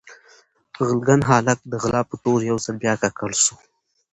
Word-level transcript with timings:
غلګن 0.85 1.21
هالک 1.29 1.59
د 1.71 1.73
غلا 1.83 2.01
په 2.09 2.15
تور 2.23 2.39
يو 2.49 2.57
ځل 2.65 2.75
بيا 2.81 2.93
ککړ 3.01 3.31
سو 3.43 3.55